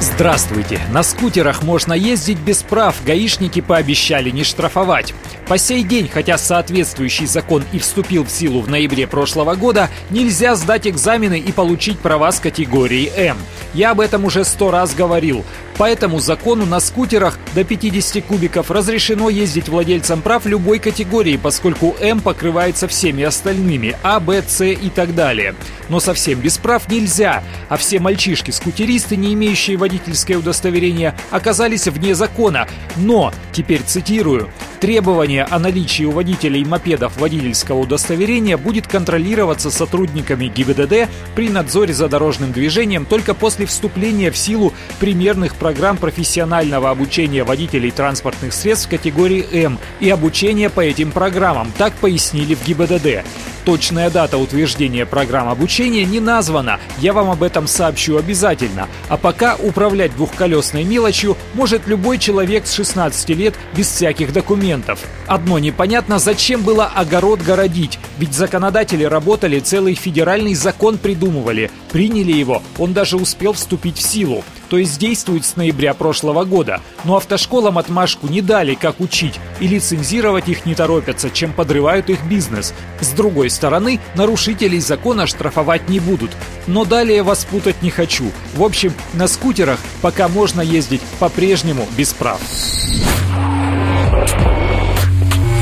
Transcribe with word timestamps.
Здравствуйте! 0.00 0.80
На 0.90 1.02
скутерах 1.02 1.62
можно 1.62 1.92
ездить 1.92 2.38
без 2.38 2.62
прав, 2.62 2.96
гаишники 3.04 3.60
пообещали 3.60 4.30
не 4.30 4.44
штрафовать. 4.44 5.12
По 5.46 5.58
сей 5.58 5.82
день, 5.82 6.08
хотя 6.08 6.38
соответствующий 6.38 7.26
закон 7.26 7.64
и 7.72 7.78
вступил 7.78 8.24
в 8.24 8.30
силу 8.30 8.62
в 8.62 8.68
ноябре 8.68 9.06
прошлого 9.06 9.56
года, 9.56 9.90
нельзя 10.08 10.54
сдать 10.54 10.86
экзамены 10.86 11.38
и 11.38 11.52
получить 11.52 11.98
права 11.98 12.32
с 12.32 12.40
категории 12.40 13.12
М. 13.14 13.36
Я 13.74 13.90
об 13.90 14.00
этом 14.00 14.24
уже 14.24 14.44
сто 14.44 14.70
раз 14.70 14.94
говорил. 14.94 15.44
По 15.76 15.84
этому 15.84 16.20
закону 16.20 16.66
на 16.66 16.78
скутерах 16.78 17.38
до 17.54 17.64
50 17.64 18.22
кубиков 18.22 18.70
разрешено 18.70 19.30
ездить 19.30 19.68
владельцам 19.68 20.20
прав 20.20 20.44
любой 20.44 20.78
категории, 20.78 21.38
поскольку 21.38 21.96
М 22.00 22.20
покрывается 22.20 22.86
всеми 22.86 23.24
остальными– 23.24 23.96
А, 24.02 24.20
Б, 24.20 24.42
С 24.46 24.64
и 24.64 24.90
так 24.90 25.14
далее. 25.14 25.54
Но 25.88 25.98
совсем 25.98 26.38
без 26.38 26.58
прав 26.58 26.88
нельзя, 26.88 27.42
а 27.68 27.76
все 27.76 27.98
мальчишки-скутеристы, 27.98 29.16
не 29.16 29.32
имеющие 29.32 29.78
водительское 29.90 30.38
удостоверение, 30.38 31.14
оказались 31.30 31.88
вне 31.88 32.14
закона. 32.14 32.68
Но, 32.96 33.32
теперь 33.52 33.82
цитирую, 33.82 34.48
Требование 34.80 35.44
о 35.44 35.58
наличии 35.58 36.04
у 36.04 36.10
водителей 36.10 36.64
мопедов 36.64 37.18
водительского 37.18 37.80
удостоверения 37.80 38.56
будет 38.56 38.86
контролироваться 38.86 39.70
сотрудниками 39.70 40.46
ГИБДД 40.46 41.10
при 41.34 41.50
надзоре 41.50 41.92
за 41.92 42.08
дорожным 42.08 42.52
движением 42.52 43.04
только 43.04 43.34
после 43.34 43.66
вступления 43.66 44.30
в 44.30 44.38
силу 44.38 44.72
примерных 44.98 45.56
программ 45.56 45.98
профессионального 45.98 46.88
обучения 46.88 47.44
водителей 47.44 47.90
транспортных 47.90 48.54
средств 48.54 48.88
категории 48.88 49.46
М 49.52 49.78
и 50.00 50.08
обучения 50.08 50.70
по 50.70 50.80
этим 50.80 51.12
программам, 51.12 51.70
так 51.76 51.92
пояснили 51.92 52.54
в 52.54 52.64
ГИБДД. 52.64 53.22
Точная 53.64 54.08
дата 54.08 54.38
утверждения 54.38 55.04
программ 55.04 55.48
обучения 55.48 56.04
не 56.04 56.18
названа, 56.18 56.80
я 56.98 57.12
вам 57.12 57.30
об 57.30 57.42
этом 57.42 57.66
сообщу 57.66 58.16
обязательно. 58.16 58.88
А 59.08 59.16
пока 59.16 59.56
управлять 59.56 60.14
двухколесной 60.16 60.84
мелочью 60.84 61.36
может 61.54 61.86
любой 61.86 62.18
человек 62.18 62.66
с 62.66 62.72
16 62.72 63.28
лет 63.30 63.54
без 63.76 63.88
всяких 63.88 64.32
документов. 64.32 65.00
Одно 65.26 65.58
непонятно, 65.58 66.18
зачем 66.18 66.62
было 66.62 66.86
огород 66.86 67.42
городить, 67.42 67.98
ведь 68.20 68.34
законодатели 68.34 69.02
работали, 69.04 69.58
целый 69.58 69.94
федеральный 69.94 70.54
закон 70.54 70.98
придумывали. 70.98 71.70
Приняли 71.90 72.32
его, 72.32 72.62
он 72.78 72.92
даже 72.92 73.16
успел 73.16 73.54
вступить 73.54 73.96
в 73.98 74.02
силу 74.02 74.44
то 74.70 74.78
есть 74.78 74.98
действует 74.98 75.44
с 75.44 75.56
ноября 75.56 75.92
прошлого 75.94 76.44
года. 76.44 76.80
Но 77.04 77.16
автошколам 77.16 77.76
отмашку 77.76 78.28
не 78.28 78.40
дали, 78.40 78.74
как 78.74 79.00
учить, 79.00 79.38
и 79.58 79.66
лицензировать 79.66 80.48
их 80.48 80.64
не 80.64 80.74
торопятся, 80.74 81.28
чем 81.28 81.52
подрывают 81.52 82.08
их 82.08 82.24
бизнес. 82.24 82.72
С 83.00 83.08
другой 83.08 83.50
стороны, 83.50 84.00
нарушителей 84.14 84.78
закона 84.78 85.26
штрафовать 85.26 85.88
не 85.88 85.98
будут. 85.98 86.30
Но 86.68 86.84
далее 86.84 87.24
вас 87.24 87.44
путать 87.44 87.82
не 87.82 87.90
хочу. 87.90 88.30
В 88.54 88.62
общем, 88.62 88.94
на 89.12 89.26
скутерах 89.26 89.80
пока 90.00 90.28
можно 90.28 90.60
ездить 90.60 91.02
по-прежнему 91.18 91.86
без 91.96 92.12
прав. 92.14 92.40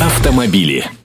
Автомобили. 0.00 0.92